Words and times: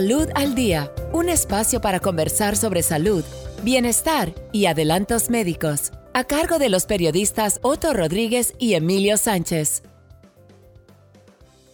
Salud 0.00 0.30
al 0.34 0.54
Día, 0.54 0.90
un 1.12 1.28
espacio 1.28 1.82
para 1.82 2.00
conversar 2.00 2.56
sobre 2.56 2.82
salud, 2.82 3.22
bienestar 3.62 4.34
y 4.50 4.64
adelantos 4.64 5.28
médicos, 5.28 5.92
a 6.14 6.24
cargo 6.24 6.58
de 6.58 6.70
los 6.70 6.86
periodistas 6.86 7.60
Otto 7.62 7.92
Rodríguez 7.92 8.54
y 8.58 8.72
Emilio 8.72 9.18
Sánchez. 9.18 9.82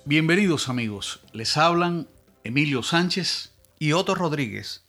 Bienvenidos 0.07 0.69
amigos, 0.69 1.21
les 1.33 1.57
hablan 1.57 2.09
Emilio 2.43 2.83
Sánchez 2.83 3.55
y 3.79 3.93
Otto 3.93 4.17
Rodríguez. 4.17 4.85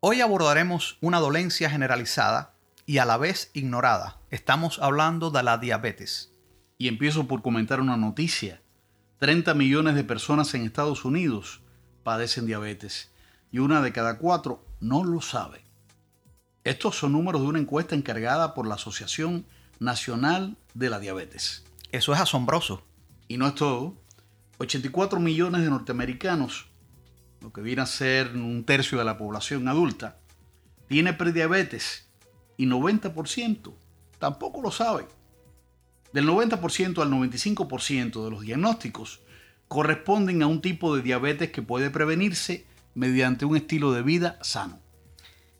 Hoy 0.00 0.20
abordaremos 0.20 0.98
una 1.00 1.20
dolencia 1.20 1.70
generalizada 1.70 2.52
y 2.84 2.98
a 2.98 3.06
la 3.06 3.16
vez 3.16 3.50
ignorada. 3.54 4.20
Estamos 4.28 4.78
hablando 4.78 5.30
de 5.30 5.42
la 5.42 5.56
diabetes. 5.56 6.34
Y 6.76 6.88
empiezo 6.88 7.26
por 7.28 7.40
comentar 7.40 7.80
una 7.80 7.96
noticia. 7.96 8.60
30 9.20 9.54
millones 9.54 9.94
de 9.94 10.04
personas 10.04 10.52
en 10.52 10.66
Estados 10.66 11.06
Unidos 11.06 11.62
padecen 12.08 12.46
diabetes 12.46 13.10
y 13.52 13.58
una 13.58 13.82
de 13.82 13.92
cada 13.92 14.16
cuatro 14.16 14.64
no 14.80 15.04
lo 15.04 15.20
sabe. 15.20 15.60
Estos 16.64 16.96
son 16.96 17.12
números 17.12 17.42
de 17.42 17.48
una 17.48 17.58
encuesta 17.58 17.94
encargada 17.94 18.54
por 18.54 18.66
la 18.66 18.76
Asociación 18.76 19.44
Nacional 19.78 20.56
de 20.72 20.88
la 20.88 21.00
Diabetes. 21.00 21.64
Eso 21.92 22.14
es 22.14 22.20
asombroso. 22.20 22.82
Y 23.28 23.36
no 23.36 23.46
es 23.46 23.54
todo. 23.56 23.94
84 24.56 25.20
millones 25.20 25.60
de 25.60 25.68
norteamericanos, 25.68 26.68
lo 27.42 27.52
que 27.52 27.60
viene 27.60 27.82
a 27.82 27.86
ser 27.86 28.34
un 28.34 28.64
tercio 28.64 28.96
de 28.96 29.04
la 29.04 29.18
población 29.18 29.68
adulta, 29.68 30.16
tiene 30.86 31.12
prediabetes 31.12 32.08
y 32.56 32.64
90% 32.64 33.74
tampoco 34.18 34.62
lo 34.62 34.70
sabe. 34.70 35.06
Del 36.14 36.26
90% 36.26 37.02
al 37.02 37.10
95% 37.10 38.24
de 38.24 38.30
los 38.30 38.40
diagnósticos 38.40 39.20
corresponden 39.68 40.42
a 40.42 40.46
un 40.46 40.60
tipo 40.60 40.96
de 40.96 41.02
diabetes 41.02 41.50
que 41.50 41.62
puede 41.62 41.90
prevenirse 41.90 42.66
mediante 42.94 43.44
un 43.44 43.56
estilo 43.56 43.92
de 43.92 44.02
vida 44.02 44.38
sano. 44.42 44.80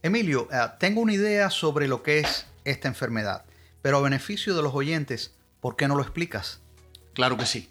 Emilio, 0.03 0.49
eh, 0.51 0.59
tengo 0.81 1.01
una 1.01 1.13
idea 1.13 1.51
sobre 1.51 1.89
lo 1.89 2.03
que 2.03 2.21
es 2.21 2.47
esta 2.65 2.89
enfermedad, 2.89 3.45
pero 3.83 3.99
a 3.99 4.03
beneficio 4.03 4.57
de 4.57 4.63
los 4.63 4.75
oyentes, 4.75 5.35
¿por 5.61 5.77
qué 5.77 5.87
no 5.89 5.97
lo 5.97 6.03
explicas? 6.03 6.61
Claro 7.15 7.37
que 7.37 7.47
sí. 7.47 7.69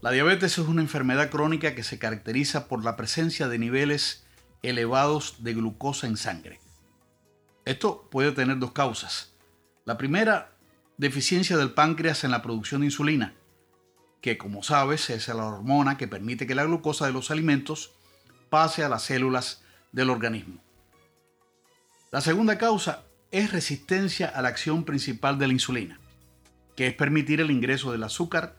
La 0.00 0.10
diabetes 0.10 0.58
es 0.58 0.66
una 0.66 0.82
enfermedad 0.82 1.30
crónica 1.30 1.74
que 1.74 1.82
se 1.82 1.98
caracteriza 1.98 2.68
por 2.68 2.84
la 2.84 2.96
presencia 2.96 3.48
de 3.48 3.58
niveles 3.58 4.24
elevados 4.62 5.42
de 5.42 5.54
glucosa 5.54 6.06
en 6.06 6.16
sangre. 6.16 6.60
Esto 7.64 8.08
puede 8.10 8.32
tener 8.32 8.58
dos 8.58 8.72
causas. 8.72 9.32
La 9.84 9.98
primera, 9.98 10.52
deficiencia 10.98 11.56
del 11.56 11.72
páncreas 11.72 12.24
en 12.24 12.30
la 12.30 12.42
producción 12.42 12.82
de 12.82 12.86
insulina, 12.86 13.34
que 14.20 14.38
como 14.38 14.62
sabes 14.62 15.10
es 15.10 15.28
la 15.28 15.44
hormona 15.44 15.96
que 15.96 16.08
permite 16.08 16.46
que 16.46 16.54
la 16.54 16.64
glucosa 16.64 17.06
de 17.06 17.12
los 17.12 17.30
alimentos 17.30 17.92
pase 18.50 18.84
a 18.84 18.88
las 18.88 19.02
células 19.02 19.62
del 19.92 20.10
organismo. 20.10 20.60
La 22.10 22.20
segunda 22.20 22.58
causa 22.58 23.04
es 23.30 23.52
resistencia 23.52 24.28
a 24.28 24.42
la 24.42 24.48
acción 24.48 24.84
principal 24.84 25.38
de 25.38 25.46
la 25.46 25.52
insulina, 25.52 26.00
que 26.74 26.86
es 26.86 26.94
permitir 26.94 27.40
el 27.40 27.50
ingreso 27.50 27.92
del 27.92 28.04
azúcar 28.04 28.56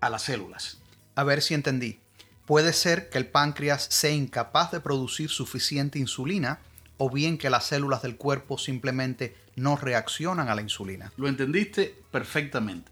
a 0.00 0.10
las 0.10 0.22
células. 0.22 0.80
A 1.14 1.24
ver 1.24 1.42
si 1.42 1.54
entendí. 1.54 1.98
Puede 2.46 2.72
ser 2.72 3.10
que 3.10 3.18
el 3.18 3.26
páncreas 3.26 3.86
sea 3.90 4.10
incapaz 4.10 4.72
de 4.72 4.80
producir 4.80 5.30
suficiente 5.30 5.98
insulina 5.98 6.60
o 6.98 7.08
bien 7.08 7.38
que 7.38 7.48
las 7.48 7.66
células 7.66 8.02
del 8.02 8.16
cuerpo 8.16 8.58
simplemente 8.58 9.36
no 9.56 9.76
reaccionan 9.76 10.48
a 10.48 10.54
la 10.54 10.62
insulina. 10.62 11.12
Lo 11.16 11.28
entendiste 11.28 11.94
perfectamente. 12.10 12.90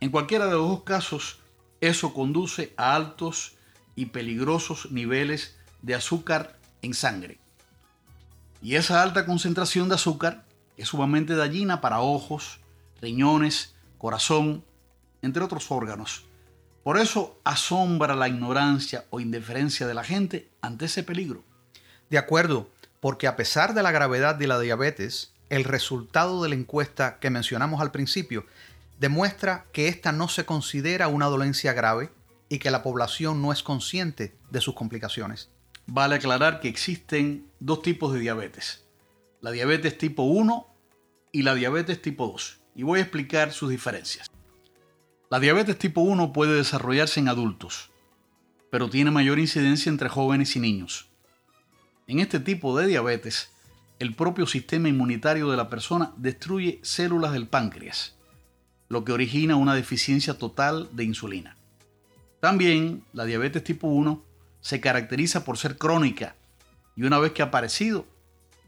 En 0.00 0.10
cualquiera 0.10 0.46
de 0.46 0.52
los 0.52 0.68
dos 0.68 0.82
casos, 0.82 1.40
eso 1.80 2.14
conduce 2.14 2.72
a 2.78 2.96
altos 2.96 3.56
y 3.94 4.06
peligrosos 4.06 4.90
niveles 4.90 5.58
de 5.82 5.94
azúcar 5.94 6.58
en 6.80 6.94
sangre. 6.94 7.38
Y 8.62 8.76
esa 8.76 9.02
alta 9.02 9.26
concentración 9.26 9.88
de 9.88 9.96
azúcar 9.96 10.44
es 10.78 10.88
sumamente 10.88 11.34
dañina 11.34 11.82
para 11.82 12.00
ojos, 12.00 12.60
riñones, 13.02 13.74
corazón, 13.98 14.64
entre 15.20 15.42
otros 15.42 15.70
órganos. 15.70 16.24
Por 16.82 16.98
eso 16.98 17.38
asombra 17.44 18.14
la 18.14 18.28
ignorancia 18.28 19.04
o 19.10 19.20
indiferencia 19.20 19.86
de 19.86 19.94
la 19.94 20.04
gente 20.04 20.48
ante 20.62 20.86
ese 20.86 21.02
peligro. 21.02 21.44
De 22.08 22.16
acuerdo, 22.16 22.70
porque 23.00 23.26
a 23.26 23.36
pesar 23.36 23.74
de 23.74 23.82
la 23.82 23.90
gravedad 23.90 24.34
de 24.34 24.46
la 24.46 24.58
diabetes, 24.58 25.34
el 25.50 25.64
resultado 25.64 26.42
de 26.42 26.48
la 26.48 26.54
encuesta 26.54 27.18
que 27.18 27.28
mencionamos 27.28 27.80
al 27.80 27.90
principio 27.90 28.46
demuestra 29.00 29.66
que 29.72 29.88
esta 29.88 30.12
no 30.12 30.28
se 30.28 30.44
considera 30.44 31.08
una 31.08 31.26
dolencia 31.26 31.72
grave 31.72 32.12
y 32.50 32.58
que 32.58 32.70
la 32.70 32.82
población 32.82 33.40
no 33.40 33.50
es 33.50 33.62
consciente 33.62 34.36
de 34.50 34.60
sus 34.60 34.74
complicaciones. 34.74 35.50
Vale 35.86 36.16
aclarar 36.16 36.60
que 36.60 36.68
existen 36.68 37.46
dos 37.60 37.80
tipos 37.80 38.12
de 38.12 38.20
diabetes, 38.20 38.84
la 39.40 39.50
diabetes 39.52 39.96
tipo 39.96 40.24
1 40.24 40.66
y 41.32 41.42
la 41.42 41.54
diabetes 41.54 42.02
tipo 42.02 42.26
2, 42.26 42.60
y 42.76 42.82
voy 42.82 42.98
a 42.98 43.02
explicar 43.02 43.52
sus 43.52 43.70
diferencias. 43.70 44.30
La 45.30 45.40
diabetes 45.40 45.78
tipo 45.78 46.02
1 46.02 46.34
puede 46.34 46.56
desarrollarse 46.56 47.20
en 47.20 47.28
adultos, 47.28 47.90
pero 48.70 48.90
tiene 48.90 49.10
mayor 49.10 49.38
incidencia 49.38 49.88
entre 49.88 50.10
jóvenes 50.10 50.54
y 50.56 50.60
niños. 50.60 51.08
En 52.06 52.18
este 52.18 52.38
tipo 52.38 52.76
de 52.76 52.86
diabetes, 52.86 53.50
el 53.98 54.14
propio 54.14 54.46
sistema 54.46 54.88
inmunitario 54.88 55.50
de 55.50 55.56
la 55.56 55.70
persona 55.70 56.12
destruye 56.18 56.80
células 56.82 57.32
del 57.32 57.48
páncreas, 57.48 58.19
lo 58.90 59.04
que 59.04 59.12
origina 59.12 59.54
una 59.54 59.74
deficiencia 59.74 60.36
total 60.36 60.88
de 60.92 61.04
insulina. 61.04 61.56
También 62.40 63.04
la 63.12 63.24
diabetes 63.24 63.62
tipo 63.62 63.86
1 63.86 64.20
se 64.60 64.80
caracteriza 64.80 65.44
por 65.44 65.56
ser 65.56 65.78
crónica 65.78 66.34
y 66.96 67.04
una 67.04 67.20
vez 67.20 67.30
que 67.32 67.42
ha 67.42 67.46
aparecido, 67.46 68.04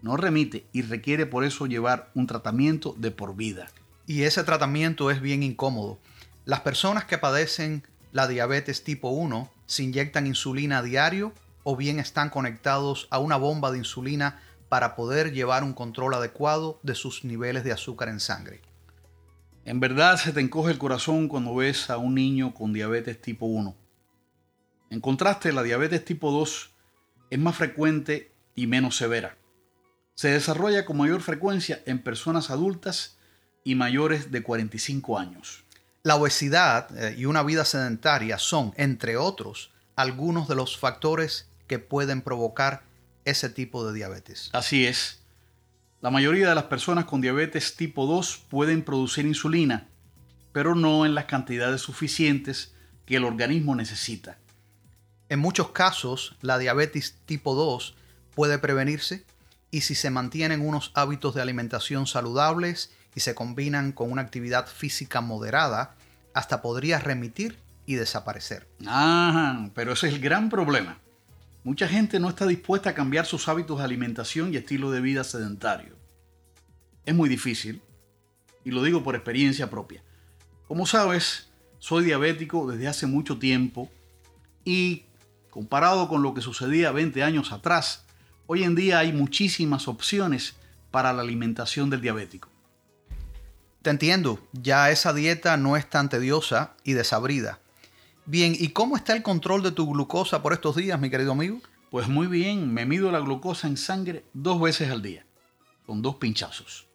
no 0.00 0.16
remite 0.16 0.64
y 0.72 0.82
requiere 0.82 1.26
por 1.26 1.44
eso 1.44 1.66
llevar 1.66 2.10
un 2.14 2.28
tratamiento 2.28 2.94
de 2.96 3.10
por 3.10 3.34
vida. 3.34 3.68
Y 4.06 4.22
ese 4.22 4.44
tratamiento 4.44 5.10
es 5.10 5.20
bien 5.20 5.42
incómodo. 5.42 5.98
Las 6.44 6.60
personas 6.60 7.04
que 7.04 7.18
padecen 7.18 7.82
la 8.12 8.28
diabetes 8.28 8.84
tipo 8.84 9.10
1 9.10 9.50
se 9.66 9.82
inyectan 9.82 10.28
insulina 10.28 10.78
a 10.78 10.82
diario 10.82 11.32
o 11.64 11.76
bien 11.76 11.98
están 11.98 12.30
conectados 12.30 13.08
a 13.10 13.18
una 13.18 13.36
bomba 13.36 13.72
de 13.72 13.78
insulina 13.78 14.40
para 14.68 14.94
poder 14.94 15.32
llevar 15.32 15.64
un 15.64 15.72
control 15.72 16.14
adecuado 16.14 16.78
de 16.84 16.94
sus 16.94 17.24
niveles 17.24 17.64
de 17.64 17.72
azúcar 17.72 18.08
en 18.08 18.20
sangre. 18.20 18.60
En 19.64 19.78
verdad 19.78 20.16
se 20.16 20.32
te 20.32 20.40
encoge 20.40 20.72
el 20.72 20.78
corazón 20.78 21.28
cuando 21.28 21.54
ves 21.54 21.88
a 21.88 21.96
un 21.96 22.14
niño 22.16 22.52
con 22.52 22.72
diabetes 22.72 23.20
tipo 23.20 23.46
1. 23.46 23.76
En 24.90 25.00
contraste, 25.00 25.52
la 25.52 25.62
diabetes 25.62 26.04
tipo 26.04 26.32
2 26.32 26.70
es 27.30 27.38
más 27.38 27.56
frecuente 27.56 28.32
y 28.54 28.66
menos 28.66 28.96
severa. 28.96 29.36
Se 30.14 30.28
desarrolla 30.28 30.84
con 30.84 30.98
mayor 30.98 31.22
frecuencia 31.22 31.82
en 31.86 32.02
personas 32.02 32.50
adultas 32.50 33.16
y 33.64 33.74
mayores 33.76 34.30
de 34.32 34.42
45 34.42 35.18
años. 35.18 35.64
La 36.02 36.16
obesidad 36.16 36.94
eh, 36.98 37.14
y 37.16 37.26
una 37.26 37.44
vida 37.44 37.64
sedentaria 37.64 38.38
son, 38.38 38.74
entre 38.76 39.16
otros, 39.16 39.70
algunos 39.94 40.48
de 40.48 40.56
los 40.56 40.76
factores 40.76 41.48
que 41.68 41.78
pueden 41.78 42.20
provocar 42.20 42.82
ese 43.24 43.48
tipo 43.48 43.86
de 43.86 43.94
diabetes. 43.94 44.50
Así 44.52 44.86
es. 44.86 45.21
La 46.02 46.10
mayoría 46.10 46.48
de 46.48 46.56
las 46.56 46.64
personas 46.64 47.04
con 47.04 47.20
diabetes 47.20 47.76
tipo 47.76 48.06
2 48.06 48.46
pueden 48.48 48.82
producir 48.82 49.24
insulina, 49.24 49.86
pero 50.50 50.74
no 50.74 51.06
en 51.06 51.14
las 51.14 51.26
cantidades 51.26 51.80
suficientes 51.80 52.74
que 53.06 53.14
el 53.14 53.24
organismo 53.24 53.76
necesita. 53.76 54.36
En 55.28 55.38
muchos 55.38 55.70
casos, 55.70 56.34
la 56.40 56.58
diabetes 56.58 57.14
tipo 57.24 57.54
2 57.54 57.94
puede 58.34 58.58
prevenirse 58.58 59.24
y 59.70 59.82
si 59.82 59.94
se 59.94 60.10
mantienen 60.10 60.66
unos 60.66 60.90
hábitos 60.94 61.36
de 61.36 61.42
alimentación 61.42 62.08
saludables 62.08 62.90
y 63.14 63.20
se 63.20 63.36
combinan 63.36 63.92
con 63.92 64.10
una 64.10 64.22
actividad 64.22 64.66
física 64.66 65.20
moderada, 65.20 65.94
hasta 66.34 66.62
podría 66.62 66.98
remitir 66.98 67.60
y 67.86 67.94
desaparecer. 67.94 68.66
Ah, 68.88 69.68
pero 69.72 69.92
ese 69.92 70.08
es 70.08 70.14
el 70.14 70.20
gran 70.20 70.50
problema. 70.50 70.98
Mucha 71.64 71.86
gente 71.86 72.18
no 72.18 72.28
está 72.28 72.46
dispuesta 72.46 72.90
a 72.90 72.94
cambiar 72.94 73.24
sus 73.24 73.48
hábitos 73.48 73.78
de 73.78 73.84
alimentación 73.84 74.52
y 74.52 74.56
estilo 74.56 74.90
de 74.90 75.00
vida 75.00 75.22
sedentario. 75.22 75.96
Es 77.06 77.14
muy 77.14 77.28
difícil, 77.28 77.80
y 78.64 78.70
lo 78.70 78.82
digo 78.82 79.04
por 79.04 79.14
experiencia 79.14 79.70
propia. 79.70 80.02
Como 80.66 80.86
sabes, 80.86 81.50
soy 81.78 82.04
diabético 82.04 82.70
desde 82.70 82.88
hace 82.88 83.06
mucho 83.06 83.38
tiempo 83.38 83.90
y 84.64 85.04
comparado 85.50 86.08
con 86.08 86.22
lo 86.22 86.34
que 86.34 86.40
sucedía 86.40 86.92
20 86.92 87.22
años 87.22 87.52
atrás, 87.52 88.04
hoy 88.46 88.64
en 88.64 88.74
día 88.74 88.98
hay 88.98 89.12
muchísimas 89.12 89.86
opciones 89.86 90.56
para 90.90 91.12
la 91.12 91.22
alimentación 91.22 91.90
del 91.90 92.00
diabético. 92.00 92.48
Te 93.82 93.90
entiendo, 93.90 94.38
ya 94.52 94.90
esa 94.90 95.12
dieta 95.12 95.56
no 95.56 95.76
es 95.76 95.88
tan 95.90 96.08
tediosa 96.08 96.74
y 96.84 96.92
desabrida. 96.92 97.58
Bien, 98.24 98.54
¿y 98.56 98.68
cómo 98.68 98.96
está 98.96 99.16
el 99.16 99.22
control 99.24 99.64
de 99.64 99.72
tu 99.72 99.90
glucosa 99.92 100.42
por 100.42 100.52
estos 100.52 100.76
días, 100.76 101.00
mi 101.00 101.10
querido 101.10 101.32
amigo? 101.32 101.60
Pues 101.90 102.06
muy 102.06 102.28
bien, 102.28 102.72
me 102.72 102.86
mido 102.86 103.10
la 103.10 103.18
glucosa 103.18 103.66
en 103.66 103.76
sangre 103.76 104.24
dos 104.32 104.60
veces 104.60 104.92
al 104.92 105.02
día, 105.02 105.26
con 105.86 106.02
dos 106.02 106.16
pinchazos. 106.16 106.86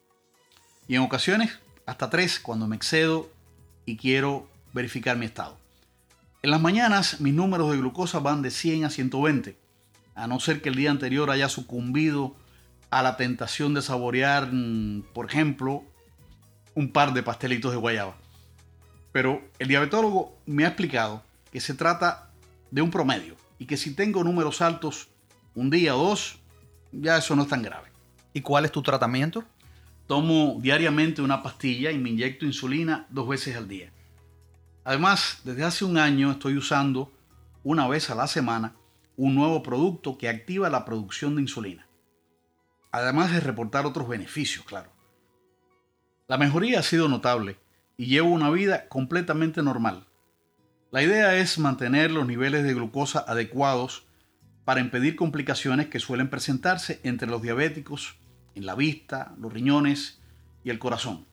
Y 0.88 0.94
en 0.94 1.02
ocasiones 1.02 1.58
hasta 1.84 2.08
tres 2.08 2.40
cuando 2.40 2.66
me 2.66 2.76
excedo 2.76 3.30
y 3.84 3.98
quiero 3.98 4.48
verificar 4.72 5.18
mi 5.18 5.26
estado. 5.26 5.58
En 6.40 6.50
las 6.50 6.62
mañanas 6.62 7.20
mis 7.20 7.34
números 7.34 7.70
de 7.72 7.76
glucosa 7.76 8.20
van 8.20 8.40
de 8.40 8.50
100 8.50 8.86
a 8.86 8.90
120, 8.90 9.58
a 10.14 10.26
no 10.28 10.40
ser 10.40 10.62
que 10.62 10.70
el 10.70 10.76
día 10.76 10.90
anterior 10.90 11.30
haya 11.30 11.50
sucumbido 11.50 12.34
a 12.88 13.02
la 13.02 13.18
tentación 13.18 13.74
de 13.74 13.82
saborear, 13.82 14.48
mm, 14.50 15.02
por 15.12 15.26
ejemplo, 15.26 15.84
un 16.74 16.90
par 16.90 17.12
de 17.12 17.22
pastelitos 17.22 17.70
de 17.70 17.76
guayaba. 17.76 18.16
Pero 19.18 19.42
el 19.58 19.66
diabetólogo 19.66 20.38
me 20.46 20.64
ha 20.64 20.68
explicado 20.68 21.24
que 21.50 21.58
se 21.58 21.74
trata 21.74 22.30
de 22.70 22.82
un 22.82 22.92
promedio 22.92 23.34
y 23.58 23.66
que 23.66 23.76
si 23.76 23.92
tengo 23.92 24.22
números 24.22 24.62
altos 24.62 25.08
un 25.56 25.70
día 25.70 25.96
o 25.96 26.10
dos, 26.10 26.38
ya 26.92 27.18
eso 27.18 27.34
no 27.34 27.42
es 27.42 27.48
tan 27.48 27.64
grave. 27.64 27.90
¿Y 28.32 28.42
cuál 28.42 28.64
es 28.64 28.70
tu 28.70 28.80
tratamiento? 28.80 29.42
Tomo 30.06 30.58
diariamente 30.60 31.20
una 31.20 31.42
pastilla 31.42 31.90
y 31.90 31.98
me 31.98 32.10
inyecto 32.10 32.46
insulina 32.46 33.08
dos 33.10 33.26
veces 33.26 33.56
al 33.56 33.66
día. 33.66 33.90
Además, 34.84 35.40
desde 35.42 35.64
hace 35.64 35.84
un 35.84 35.98
año 35.98 36.30
estoy 36.30 36.56
usando 36.56 37.10
una 37.64 37.88
vez 37.88 38.10
a 38.10 38.14
la 38.14 38.28
semana 38.28 38.76
un 39.16 39.34
nuevo 39.34 39.64
producto 39.64 40.16
que 40.16 40.28
activa 40.28 40.70
la 40.70 40.84
producción 40.84 41.34
de 41.34 41.42
insulina. 41.42 41.88
Además 42.92 43.32
de 43.32 43.40
reportar 43.40 43.84
otros 43.84 44.06
beneficios, 44.06 44.64
claro. 44.64 44.92
La 46.28 46.38
mejoría 46.38 46.78
ha 46.78 46.84
sido 46.84 47.08
notable 47.08 47.58
y 47.98 48.06
llevo 48.06 48.30
una 48.30 48.48
vida 48.48 48.88
completamente 48.88 49.62
normal. 49.62 50.06
La 50.90 51.02
idea 51.02 51.36
es 51.36 51.58
mantener 51.58 52.10
los 52.10 52.26
niveles 52.26 52.64
de 52.64 52.72
glucosa 52.72 53.24
adecuados 53.26 54.06
para 54.64 54.80
impedir 54.80 55.16
complicaciones 55.16 55.88
que 55.88 55.98
suelen 55.98 56.30
presentarse 56.30 57.00
entre 57.02 57.28
los 57.28 57.42
diabéticos 57.42 58.16
en 58.54 58.66
la 58.66 58.74
vista, 58.74 59.34
los 59.38 59.52
riñones 59.52 60.20
y 60.62 60.70
el 60.70 60.78
corazón. 60.78 61.26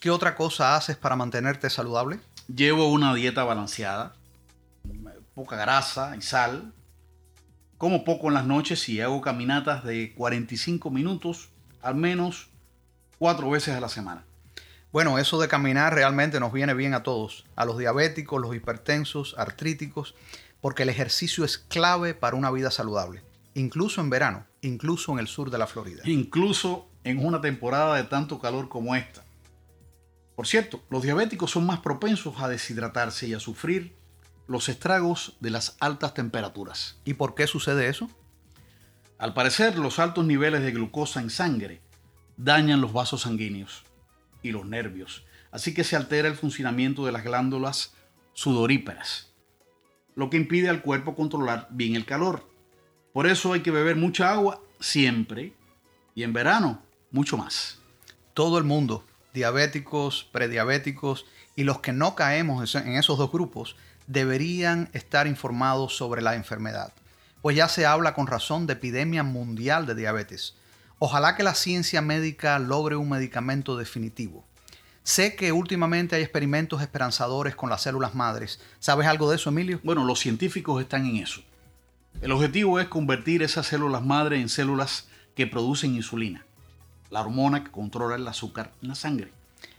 ¿Qué 0.00 0.10
otra 0.10 0.36
cosa 0.36 0.76
haces 0.76 0.96
para 0.96 1.16
mantenerte 1.16 1.68
saludable? 1.70 2.20
Llevo 2.54 2.88
una 2.88 3.12
dieta 3.12 3.42
balanceada, 3.44 4.14
poca 5.34 5.56
grasa 5.56 6.16
y 6.16 6.22
sal. 6.22 6.72
Como 7.78 8.04
poco 8.04 8.28
en 8.28 8.34
las 8.34 8.46
noches 8.46 8.88
y 8.88 9.00
hago 9.00 9.20
caminatas 9.20 9.84
de 9.84 10.14
45 10.14 10.88
minutos 10.90 11.50
al 11.82 11.96
menos 11.96 12.48
cuatro 13.18 13.50
veces 13.50 13.74
a 13.74 13.80
la 13.80 13.88
semana. 13.88 14.25
Bueno, 14.96 15.18
eso 15.18 15.38
de 15.38 15.46
caminar 15.46 15.92
realmente 15.92 16.40
nos 16.40 16.54
viene 16.54 16.72
bien 16.72 16.94
a 16.94 17.02
todos, 17.02 17.44
a 17.54 17.66
los 17.66 17.76
diabéticos, 17.76 18.40
los 18.40 18.56
hipertensos, 18.56 19.34
artríticos, 19.36 20.14
porque 20.62 20.84
el 20.84 20.88
ejercicio 20.88 21.44
es 21.44 21.58
clave 21.58 22.14
para 22.14 22.34
una 22.34 22.50
vida 22.50 22.70
saludable, 22.70 23.22
incluso 23.52 24.00
en 24.00 24.08
verano, 24.08 24.46
incluso 24.62 25.12
en 25.12 25.18
el 25.18 25.26
sur 25.26 25.50
de 25.50 25.58
la 25.58 25.66
Florida. 25.66 26.00
Incluso 26.06 26.88
en 27.04 27.22
una 27.22 27.42
temporada 27.42 27.94
de 27.96 28.04
tanto 28.04 28.38
calor 28.38 28.70
como 28.70 28.96
esta. 28.96 29.22
Por 30.34 30.46
cierto, 30.46 30.82
los 30.88 31.02
diabéticos 31.02 31.50
son 31.50 31.66
más 31.66 31.80
propensos 31.80 32.40
a 32.40 32.48
deshidratarse 32.48 33.26
y 33.26 33.34
a 33.34 33.38
sufrir 33.38 33.94
los 34.46 34.70
estragos 34.70 35.36
de 35.40 35.50
las 35.50 35.76
altas 35.78 36.14
temperaturas. 36.14 36.96
¿Y 37.04 37.12
por 37.12 37.34
qué 37.34 37.46
sucede 37.46 37.88
eso? 37.88 38.08
Al 39.18 39.34
parecer, 39.34 39.76
los 39.76 39.98
altos 39.98 40.24
niveles 40.24 40.62
de 40.62 40.72
glucosa 40.72 41.20
en 41.20 41.28
sangre 41.28 41.82
dañan 42.38 42.80
los 42.80 42.94
vasos 42.94 43.20
sanguíneos 43.20 43.84
y 44.46 44.52
los 44.52 44.66
nervios, 44.66 45.24
así 45.50 45.74
que 45.74 45.84
se 45.84 45.96
altera 45.96 46.28
el 46.28 46.36
funcionamiento 46.36 47.04
de 47.04 47.12
las 47.12 47.24
glándulas 47.24 47.94
sudoríperas, 48.32 49.32
lo 50.14 50.30
que 50.30 50.36
impide 50.36 50.68
al 50.68 50.82
cuerpo 50.82 51.14
controlar 51.14 51.68
bien 51.70 51.94
el 51.94 52.04
calor. 52.04 52.48
Por 53.12 53.26
eso 53.26 53.52
hay 53.52 53.60
que 53.60 53.70
beber 53.70 53.96
mucha 53.96 54.32
agua 54.32 54.60
siempre 54.78 55.52
y 56.14 56.22
en 56.22 56.32
verano 56.32 56.82
mucho 57.10 57.36
más. 57.36 57.78
Todo 58.34 58.58
el 58.58 58.64
mundo, 58.64 59.04
diabéticos, 59.32 60.28
prediabéticos 60.32 61.26
y 61.54 61.64
los 61.64 61.80
que 61.80 61.92
no 61.92 62.14
caemos 62.14 62.74
en 62.74 62.96
esos 62.96 63.18
dos 63.18 63.32
grupos, 63.32 63.76
deberían 64.06 64.90
estar 64.92 65.26
informados 65.26 65.96
sobre 65.96 66.22
la 66.22 66.36
enfermedad, 66.36 66.92
pues 67.42 67.56
ya 67.56 67.68
se 67.68 67.86
habla 67.86 68.14
con 68.14 68.26
razón 68.26 68.66
de 68.66 68.74
epidemia 68.74 69.22
mundial 69.22 69.86
de 69.86 69.94
diabetes 69.94 70.54
Ojalá 70.98 71.36
que 71.36 71.42
la 71.42 71.54
ciencia 71.54 72.00
médica 72.00 72.58
logre 72.58 72.96
un 72.96 73.10
medicamento 73.10 73.76
definitivo. 73.76 74.46
Sé 75.02 75.36
que 75.36 75.52
últimamente 75.52 76.16
hay 76.16 76.22
experimentos 76.22 76.80
esperanzadores 76.80 77.54
con 77.54 77.68
las 77.68 77.82
células 77.82 78.14
madres. 78.14 78.60
¿Sabes 78.80 79.06
algo 79.06 79.28
de 79.28 79.36
eso, 79.36 79.50
Emilio? 79.50 79.78
Bueno, 79.84 80.04
los 80.04 80.20
científicos 80.20 80.80
están 80.80 81.04
en 81.04 81.16
eso. 81.16 81.42
El 82.22 82.32
objetivo 82.32 82.80
es 82.80 82.88
convertir 82.88 83.42
esas 83.42 83.66
células 83.66 84.02
madre 84.02 84.40
en 84.40 84.48
células 84.48 85.06
que 85.34 85.46
producen 85.46 85.94
insulina, 85.94 86.46
la 87.10 87.20
hormona 87.20 87.62
que 87.62 87.70
controla 87.70 88.16
el 88.16 88.26
azúcar 88.26 88.72
en 88.80 88.88
la 88.88 88.94
sangre. 88.94 89.30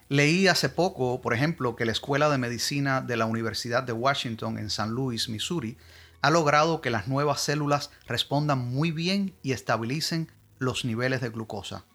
Leí 0.10 0.48
hace 0.48 0.70
poco, 0.70 1.20
por 1.20 1.34
ejemplo, 1.34 1.76
que 1.76 1.86
la 1.86 1.94
Escuela 1.94 2.30
de 2.30 2.38
Medicina 2.38 3.02
de 3.02 3.18
la 3.18 3.26
Universidad 3.26 3.82
de 3.82 3.92
Washington 3.92 4.60
en 4.60 4.70
San 4.70 4.92
Luis, 4.92 5.30
Missouri, 5.30 5.78
ha 6.22 6.30
logrado 6.30 6.80
que 6.80 6.92
las 6.92 7.08
nuevas 7.08 7.42
células 7.42 7.90
respondan 8.06 8.60
muy 8.60 8.92
bien 8.92 9.34
y 9.42 9.52
estabilicen 9.52 10.32
los 10.60 10.86
niveles 10.86 11.22
de 11.22 11.30
glucosa. 11.30 11.86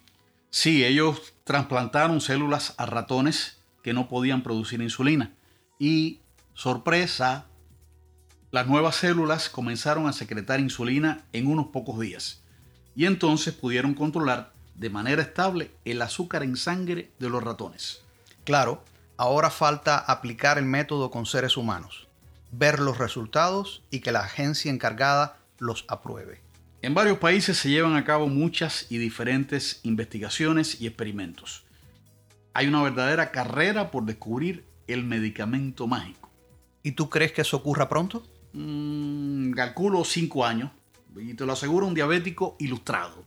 Sí, 0.50 0.84
ellos 0.84 1.32
trasplantaron 1.44 2.20
células 2.20 2.74
a 2.76 2.86
ratones 2.86 3.58
que 3.82 3.92
no 3.92 4.08
podían 4.08 4.42
producir 4.42 4.80
insulina. 4.82 5.32
Y, 5.78 6.20
sorpresa, 6.54 7.46
las 8.50 8.66
nuevas 8.66 8.96
células 8.96 9.48
comenzaron 9.48 10.06
a 10.06 10.12
secretar 10.12 10.60
insulina 10.60 11.24
en 11.32 11.46
unos 11.46 11.68
pocos 11.68 11.98
días. 11.98 12.42
Y 12.94 13.06
entonces 13.06 13.54
pudieron 13.54 13.94
controlar 13.94 14.52
de 14.74 14.90
manera 14.90 15.22
estable 15.22 15.70
el 15.84 16.02
azúcar 16.02 16.42
en 16.42 16.56
sangre 16.56 17.10
de 17.18 17.30
los 17.30 17.42
ratones. 17.42 18.02
Claro, 18.44 18.84
ahora 19.16 19.50
falta 19.50 19.98
aplicar 19.98 20.58
el 20.58 20.64
método 20.64 21.10
con 21.10 21.26
seres 21.26 21.56
humanos, 21.56 22.08
ver 22.50 22.78
los 22.78 22.98
resultados 22.98 23.82
y 23.90 24.00
que 24.00 24.12
la 24.12 24.20
agencia 24.20 24.70
encargada 24.70 25.38
los 25.58 25.84
apruebe. 25.88 26.40
En 26.82 26.94
varios 26.94 27.18
países 27.18 27.56
se 27.58 27.70
llevan 27.70 27.94
a 27.94 28.04
cabo 28.04 28.26
muchas 28.26 28.86
y 28.90 28.98
diferentes 28.98 29.78
investigaciones 29.84 30.80
y 30.80 30.88
experimentos. 30.88 31.62
Hay 32.54 32.66
una 32.66 32.82
verdadera 32.82 33.30
carrera 33.30 33.92
por 33.92 34.04
descubrir 34.04 34.64
el 34.88 35.04
medicamento 35.04 35.86
mágico. 35.86 36.28
¿Y 36.82 36.92
tú 36.92 37.08
crees 37.08 37.30
que 37.30 37.42
eso 37.42 37.58
ocurra 37.58 37.88
pronto? 37.88 38.24
Mm, 38.52 39.52
calculo 39.52 40.02
cinco 40.04 40.44
años. 40.44 40.72
Y 41.16 41.34
te 41.34 41.46
lo 41.46 41.52
aseguro 41.52 41.86
un 41.86 41.94
diabético 41.94 42.56
ilustrado. 42.58 43.24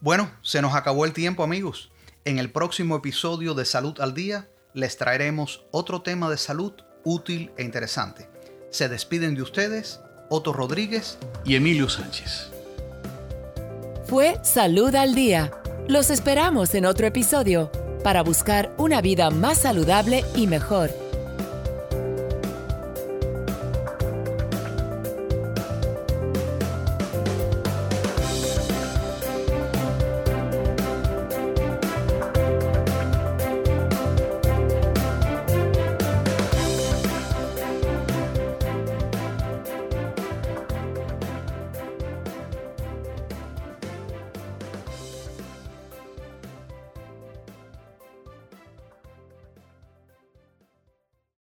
Bueno, 0.00 0.32
se 0.42 0.60
nos 0.60 0.74
acabó 0.74 1.04
el 1.04 1.12
tiempo 1.12 1.44
amigos. 1.44 1.92
En 2.24 2.40
el 2.40 2.50
próximo 2.50 2.96
episodio 2.96 3.54
de 3.54 3.66
Salud 3.66 4.00
al 4.00 4.14
Día 4.14 4.48
les 4.74 4.96
traeremos 4.96 5.64
otro 5.70 6.02
tema 6.02 6.28
de 6.28 6.38
salud 6.38 6.72
útil 7.04 7.52
e 7.56 7.62
interesante. 7.62 8.28
Se 8.70 8.88
despiden 8.88 9.36
de 9.36 9.42
ustedes 9.42 10.00
Otto 10.28 10.52
Rodríguez 10.52 11.18
y 11.44 11.54
Emilio 11.54 11.88
Sánchez 11.88 12.53
fue 14.14 14.38
Salud 14.42 14.94
al 14.94 15.16
Día. 15.16 15.50
Los 15.88 16.08
esperamos 16.08 16.76
en 16.76 16.86
otro 16.86 17.04
episodio 17.04 17.68
para 18.04 18.22
buscar 18.22 18.72
una 18.78 19.00
vida 19.00 19.28
más 19.30 19.58
saludable 19.58 20.24
y 20.36 20.46
mejor 20.46 20.92